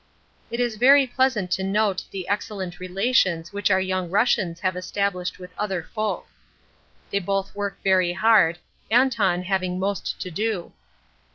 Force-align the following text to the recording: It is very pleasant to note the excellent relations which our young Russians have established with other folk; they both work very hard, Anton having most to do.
It 0.49 0.59
is 0.59 0.77
very 0.77 1.05
pleasant 1.05 1.51
to 1.51 1.63
note 1.63 2.05
the 2.09 2.27
excellent 2.27 2.79
relations 2.79 3.53
which 3.53 3.69
our 3.69 3.79
young 3.79 4.09
Russians 4.09 4.59
have 4.61 4.75
established 4.75 5.37
with 5.37 5.51
other 5.59 5.83
folk; 5.83 6.25
they 7.11 7.19
both 7.19 7.53
work 7.53 7.77
very 7.83 8.13
hard, 8.13 8.57
Anton 8.89 9.43
having 9.43 9.77
most 9.77 10.19
to 10.19 10.31
do. 10.31 10.73